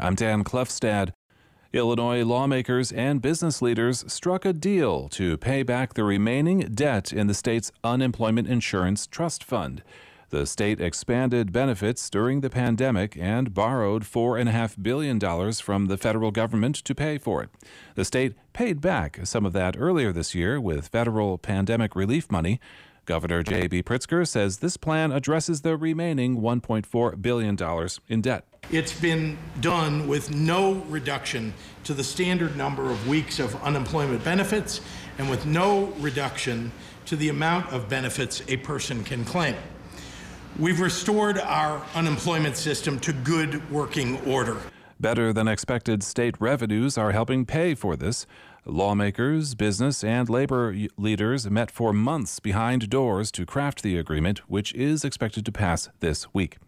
I'm 0.00 0.14
Dan 0.14 0.44
Klefstad. 0.44 1.10
Illinois 1.72 2.22
lawmakers 2.24 2.92
and 2.92 3.20
business 3.20 3.60
leaders 3.60 4.04
struck 4.06 4.44
a 4.44 4.52
deal 4.52 5.08
to 5.08 5.36
pay 5.36 5.64
back 5.64 5.94
the 5.94 6.04
remaining 6.04 6.60
debt 6.60 7.12
in 7.12 7.26
the 7.26 7.34
state's 7.34 7.72
unemployment 7.82 8.46
insurance 8.46 9.08
trust 9.08 9.42
fund. 9.42 9.82
The 10.30 10.46
state 10.46 10.80
expanded 10.80 11.50
benefits 11.50 12.08
during 12.10 12.42
the 12.42 12.50
pandemic 12.50 13.16
and 13.16 13.52
borrowed 13.52 14.04
$4.5 14.04 14.80
billion 14.84 15.52
from 15.54 15.86
the 15.86 15.96
federal 15.96 16.30
government 16.30 16.76
to 16.76 16.94
pay 16.94 17.18
for 17.18 17.42
it. 17.42 17.50
The 17.96 18.04
state 18.04 18.34
paid 18.52 18.80
back 18.80 19.18
some 19.24 19.44
of 19.44 19.52
that 19.54 19.74
earlier 19.76 20.12
this 20.12 20.32
year 20.32 20.60
with 20.60 20.86
federal 20.86 21.38
pandemic 21.38 21.96
relief 21.96 22.30
money. 22.30 22.60
Governor 23.08 23.42
J.B. 23.42 23.84
Pritzker 23.84 24.28
says 24.28 24.58
this 24.58 24.76
plan 24.76 25.12
addresses 25.12 25.62
the 25.62 25.78
remaining 25.78 26.42
$1.4 26.42 27.22
billion 27.22 27.56
in 28.06 28.20
debt. 28.20 28.44
It's 28.70 28.92
been 28.92 29.38
done 29.62 30.06
with 30.06 30.34
no 30.34 30.74
reduction 30.90 31.54
to 31.84 31.94
the 31.94 32.04
standard 32.04 32.54
number 32.54 32.90
of 32.90 33.08
weeks 33.08 33.38
of 33.38 33.56
unemployment 33.62 34.22
benefits 34.24 34.82
and 35.16 35.30
with 35.30 35.46
no 35.46 35.86
reduction 36.00 36.70
to 37.06 37.16
the 37.16 37.30
amount 37.30 37.72
of 37.72 37.88
benefits 37.88 38.42
a 38.46 38.58
person 38.58 39.02
can 39.04 39.24
claim. 39.24 39.56
We've 40.58 40.78
restored 40.78 41.38
our 41.38 41.82
unemployment 41.94 42.58
system 42.58 43.00
to 43.00 43.14
good 43.14 43.70
working 43.70 44.20
order. 44.26 44.58
Better 45.00 45.32
than 45.32 45.46
expected 45.46 46.02
state 46.02 46.34
revenues 46.40 46.98
are 46.98 47.12
helping 47.12 47.46
pay 47.46 47.76
for 47.76 47.94
this. 47.94 48.26
Lawmakers, 48.64 49.54
business, 49.54 50.02
and 50.02 50.28
labor 50.28 50.74
leaders 50.96 51.48
met 51.48 51.70
for 51.70 51.92
months 51.92 52.40
behind 52.40 52.90
doors 52.90 53.30
to 53.32 53.46
craft 53.46 53.84
the 53.84 53.96
agreement, 53.96 54.40
which 54.50 54.74
is 54.74 55.04
expected 55.04 55.46
to 55.46 55.52
pass 55.52 55.88
this 56.00 56.34
week. 56.34 56.58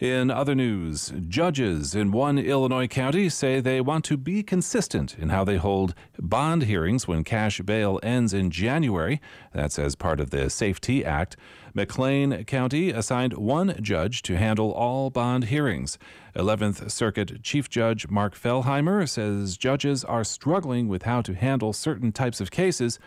In 0.00 0.30
other 0.30 0.54
news, 0.54 1.12
judges 1.28 1.94
in 1.94 2.10
one 2.10 2.38
Illinois 2.38 2.86
county 2.86 3.28
say 3.28 3.60
they 3.60 3.82
want 3.82 4.02
to 4.06 4.16
be 4.16 4.42
consistent 4.42 5.18
in 5.18 5.28
how 5.28 5.44
they 5.44 5.58
hold 5.58 5.94
bond 6.18 6.62
hearings 6.62 7.06
when 7.06 7.22
cash 7.22 7.60
bail 7.60 8.00
ends 8.02 8.32
in 8.32 8.50
January. 8.50 9.20
That's 9.52 9.78
as 9.78 9.96
part 9.96 10.18
of 10.18 10.30
the 10.30 10.48
SAFE-T 10.48 11.04
Act. 11.04 11.36
McLean 11.74 12.44
County 12.44 12.88
assigned 12.88 13.34
one 13.34 13.76
judge 13.82 14.22
to 14.22 14.38
handle 14.38 14.72
all 14.72 15.10
bond 15.10 15.44
hearings. 15.44 15.98
11th 16.34 16.90
Circuit 16.90 17.42
Chief 17.42 17.68
Judge 17.68 18.08
Mark 18.08 18.34
Fellheimer 18.34 19.06
says 19.06 19.58
judges 19.58 20.02
are 20.02 20.24
struggling 20.24 20.88
with 20.88 21.02
how 21.02 21.20
to 21.20 21.34
handle 21.34 21.74
certain 21.74 22.10
types 22.10 22.40
of 22.40 22.50
cases 22.50 22.98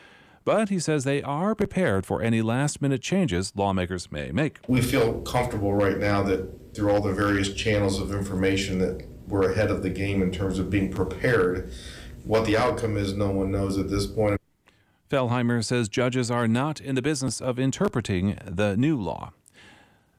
but 0.46 0.70
he 0.70 0.80
says 0.80 1.04
they 1.04 1.22
are 1.22 1.56
prepared 1.56 2.06
for 2.06 2.22
any 2.22 2.42
last 2.42 2.82
minute 2.82 3.02
changes 3.02 3.54
lawmakers 3.56 4.12
may 4.12 4.32
make. 4.32 4.60
We 4.68 4.82
feel 4.82 5.22
comfortable 5.22 5.74
right 5.74 5.98
now 5.98 6.24
that 6.24 6.76
through 6.76 6.92
all 6.92 7.02
the 7.02 7.14
various 7.14 7.54
channels 7.54 8.00
of 8.00 8.12
information 8.12 8.80
that 8.80 9.08
we're 9.28 9.52
ahead 9.52 9.70
of 9.70 9.84
the 9.84 9.90
game 9.90 10.22
in 10.22 10.32
terms 10.32 10.60
of 10.60 10.70
being 10.70 10.92
prepared. 10.92 11.72
What 12.24 12.46
the 12.46 12.58
outcome 12.58 12.98
is, 12.98 13.14
no 13.14 13.32
one 13.32 13.52
knows 13.52 13.78
at 13.78 13.90
this 13.90 14.08
point. 14.08 14.40
Fellheimer 15.10 15.64
says 15.64 15.90
judges 15.90 16.32
are 16.32 16.48
not 16.48 16.82
in 16.82 16.96
the 16.96 17.02
business 17.02 17.40
of 17.40 17.60
interpreting 17.60 18.38
the 18.46 18.76
new 18.76 19.00
law. 19.00 19.32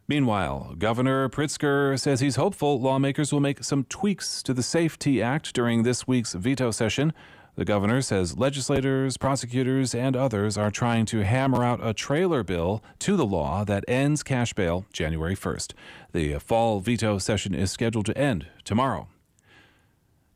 Meanwhile, 0.06 0.74
Governor 0.78 1.28
Pritzker 1.30 1.98
says 1.98 2.20
he's 2.20 2.36
hopeful 2.36 2.78
lawmakers 2.78 3.32
will 3.32 3.40
make 3.40 3.64
some 3.64 3.84
tweaks 3.84 4.42
to 4.42 4.52
the 4.52 4.62
SAFE-T 4.62 5.22
Act 5.22 5.54
during 5.54 5.82
this 5.82 6.06
week's 6.06 6.34
veto 6.34 6.70
session. 6.70 7.14
The 7.56 7.64
governor 7.64 8.02
says 8.02 8.36
legislators, 8.36 9.16
prosecutors, 9.16 9.94
and 9.94 10.16
others 10.16 10.58
are 10.58 10.72
trying 10.72 11.06
to 11.06 11.24
hammer 11.24 11.62
out 11.62 11.78
a 11.80 11.94
trailer 11.94 12.42
bill 12.42 12.82
to 12.98 13.16
the 13.16 13.24
law 13.24 13.64
that 13.64 13.84
ends 13.86 14.24
cash 14.24 14.52
bail 14.54 14.86
January 14.92 15.36
1st. 15.36 15.72
The 16.12 16.38
fall 16.40 16.80
veto 16.80 17.18
session 17.18 17.54
is 17.54 17.70
scheduled 17.70 18.06
to 18.06 18.18
end 18.18 18.46
tomorrow. 18.64 19.06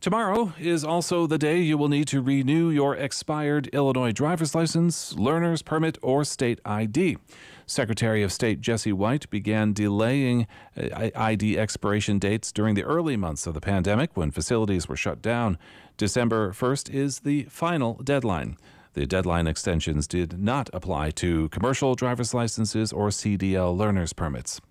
Tomorrow 0.01 0.53
is 0.57 0.85
also 0.85 1.27
the 1.27 1.37
day 1.37 1.59
you 1.59 1.77
will 1.77 1.89
need 1.89 2.07
to 2.07 2.21
renew 2.21 2.69
your 2.69 2.95
expired 2.95 3.67
Illinois 3.73 4.13
driver's 4.13 4.55
license, 4.55 5.13
learner's 5.15 5.61
permit, 5.61 5.97
or 6.01 6.23
state 6.23 6.61
ID. 6.63 7.17
Secretary 7.65 8.23
of 8.23 8.31
State 8.31 8.61
Jesse 8.61 8.93
White 8.93 9.29
began 9.29 9.73
delaying 9.73 10.47
uh, 10.77 11.09
ID 11.13 11.59
expiration 11.59 12.17
dates 12.17 12.53
during 12.53 12.75
the 12.75 12.83
early 12.83 13.17
months 13.17 13.45
of 13.45 13.53
the 13.53 13.59
pandemic 13.59 14.15
when 14.15 14.31
facilities 14.31 14.87
were 14.87 14.95
shut 14.95 15.21
down. 15.21 15.57
December 15.97 16.53
1st 16.53 16.89
is 16.93 17.19
the 17.19 17.43
final 17.49 17.95
deadline. 17.95 18.55
The 18.93 19.05
deadline 19.05 19.47
extensions 19.47 20.07
did 20.07 20.39
not 20.39 20.69
apply 20.71 21.11
to 21.11 21.49
commercial 21.49 21.95
driver's 21.95 22.33
licenses 22.33 22.93
or 22.93 23.09
CDL 23.09 23.75
learner's 23.75 24.13
permits. 24.13 24.61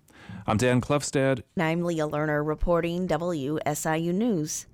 I'm 0.47 0.57
Dan 0.57 0.81
Klefstad. 0.81 1.43
I'm 1.55 1.83
Leah 1.83 2.07
Lerner 2.07 2.43
reporting 2.43 3.07
WSIU 3.07 4.11
News. 4.11 4.65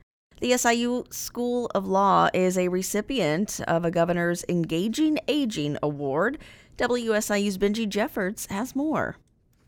The 0.41 0.57
SIU 0.57 1.05
School 1.11 1.71
of 1.73 1.87
Law 1.87 2.29
is 2.33 2.57
a 2.57 2.67
recipient 2.67 3.61
of 3.69 3.85
a 3.85 3.89
Governor's 3.89 4.43
Engaging 4.49 5.17
Aging 5.29 5.77
Award. 5.81 6.39
WSIU's 6.77 7.57
Benji 7.57 7.87
Jeffords 7.87 8.47
has 8.47 8.75
more. 8.75 9.15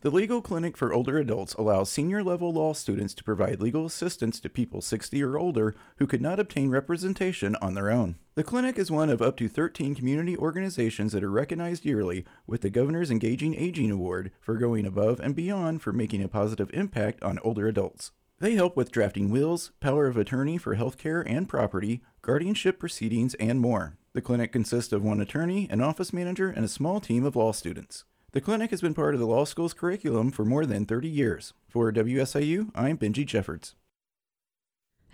The 0.01 0.11
Legal 0.11 0.41
Clinic 0.41 0.75
for 0.75 0.94
Older 0.94 1.19
Adults 1.19 1.53
allows 1.53 1.89
senior 1.89 2.22
level 2.22 2.51
law 2.51 2.73
students 2.73 3.13
to 3.13 3.23
provide 3.23 3.61
legal 3.61 3.85
assistance 3.85 4.41
to 4.41 4.50
people 4.50 4.81
60 4.81 5.23
or 5.23 5.38
older 5.38 5.73
who 6.00 6.05
could 6.05 6.22
not 6.22 6.38
obtain 6.38 6.69
representation 6.69 7.55
on 7.61 7.73
their 7.73 7.89
own. 7.89 8.17
The 8.35 8.44
clinic 8.44 8.78
is 8.78 8.91
one 8.91 9.09
of 9.09 9.22
up 9.22 9.38
to 9.38 9.47
13 9.47 9.95
community 9.95 10.35
organizations 10.35 11.13
that 11.13 11.23
are 11.23 11.31
recognized 11.31 11.85
yearly 11.85 12.25
with 12.45 12.59
the 12.59 12.69
Governor's 12.69 13.09
Engaging 13.09 13.55
Aging 13.55 13.89
Award 13.89 14.31
for 14.41 14.57
going 14.57 14.85
above 14.85 15.22
and 15.22 15.34
beyond 15.34 15.81
for 15.81 15.94
making 15.94 16.22
a 16.22 16.28
positive 16.28 16.69
impact 16.73 17.23
on 17.23 17.39
older 17.39 17.69
adults. 17.69 18.11
They 18.39 18.53
help 18.53 18.77
with 18.77 18.91
drafting 18.91 19.31
wills, 19.31 19.71
power 19.79 20.05
of 20.05 20.15
attorney 20.15 20.59
for 20.59 20.75
healthcare 20.75 21.23
and 21.25 21.49
property, 21.49 22.03
guardianship 22.21 22.77
proceedings, 22.77 23.33
and 23.35 23.59
more. 23.59 23.97
The 24.13 24.21
clinic 24.21 24.51
consists 24.51 24.93
of 24.93 25.03
one 25.03 25.19
attorney, 25.19 25.67
an 25.71 25.81
office 25.81 26.13
manager, 26.13 26.49
and 26.49 26.63
a 26.63 26.67
small 26.67 26.99
team 26.99 27.25
of 27.25 27.35
law 27.35 27.51
students. 27.51 28.03
The 28.33 28.41
clinic 28.41 28.69
has 28.69 28.81
been 28.81 28.93
part 28.93 29.15
of 29.15 29.19
the 29.19 29.25
law 29.25 29.45
school's 29.45 29.73
curriculum 29.73 30.29
for 30.31 30.45
more 30.45 30.67
than 30.67 30.85
30 30.85 31.07
years. 31.07 31.53
For 31.67 31.91
WSIU, 31.91 32.69
I'm 32.75 32.99
Benji 32.99 33.25
Jeffords. 33.25 33.73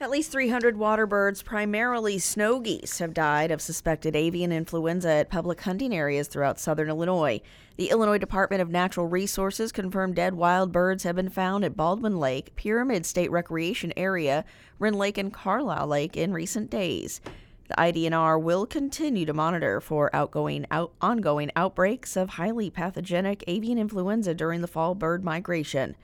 At 0.03 0.09
least 0.09 0.33
300 0.33 0.75
water 0.75 1.07
birds, 1.07 1.41
primarily 1.41 2.19
snow 2.19 2.59
geese, 2.59 2.99
have 2.99 3.13
died 3.13 3.51
of 3.51 3.61
suspected 3.61 4.17
avian 4.17 4.51
influenza 4.51 5.09
at 5.09 5.29
public 5.29 5.61
hunting 5.61 5.95
areas 5.95 6.27
throughout 6.27 6.59
southern 6.59 6.89
Illinois. 6.89 7.39
The 7.77 7.89
Illinois 7.89 8.17
Department 8.17 8.61
of 8.61 8.69
Natural 8.69 9.07
Resources 9.07 9.71
confirmed 9.71 10.17
dead 10.17 10.33
wild 10.33 10.73
birds 10.73 11.03
have 11.03 11.15
been 11.15 11.29
found 11.29 11.63
at 11.63 11.77
Baldwin 11.77 12.19
Lake, 12.19 12.53
Pyramid 12.57 13.05
State 13.05 13.31
Recreation 13.31 13.93
Area, 13.95 14.43
Rend 14.77 14.97
Lake, 14.97 15.17
and 15.17 15.31
Carlyle 15.31 15.87
Lake 15.87 16.17
in 16.17 16.33
recent 16.33 16.69
days. 16.69 17.21
The 17.69 17.75
IDNR 17.75 18.41
will 18.41 18.65
continue 18.65 19.25
to 19.25 19.33
monitor 19.33 19.79
for 19.79 20.13
outgoing 20.13 20.65
out, 20.69 20.91
ongoing 20.99 21.49
outbreaks 21.55 22.17
of 22.17 22.31
highly 22.31 22.69
pathogenic 22.69 23.41
avian 23.47 23.77
influenza 23.77 24.33
during 24.33 24.59
the 24.59 24.67
fall 24.67 24.95
bird 24.95 25.23
migration. 25.23 25.95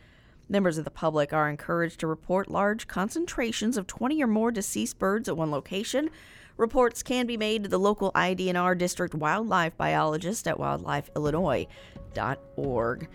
Members 0.51 0.79
of 0.79 0.83
the 0.83 0.89
public 0.89 1.31
are 1.31 1.47
encouraged 1.47 1.99
to 1.99 2.07
report 2.07 2.49
large 2.49 2.87
concentrations 2.87 3.77
of 3.77 3.85
20 3.85 4.23
or 4.23 4.27
more 4.27 4.49
deceased 4.49 4.97
birds 4.97 5.29
at 5.29 5.37
one 5.37 5.51
location. 5.51 6.09
Reports 6.57 7.03
can 7.03 7.27
be 7.27 7.37
made 7.37 7.61
to 7.63 7.69
the 7.69 7.77
local 7.77 8.11
IDNR 8.13 8.75
district 8.75 9.13
wildlife 9.13 9.77
biologist 9.77 10.47
at 10.47 10.57
wildlifeillinois.org. 10.57 13.07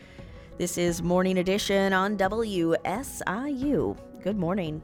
This 0.58 0.78
is 0.78 1.02
Morning 1.02 1.38
Edition 1.38 1.92
on 1.92 2.16
WSIU. 2.16 3.96
Good 4.22 4.38
morning. 4.38 4.80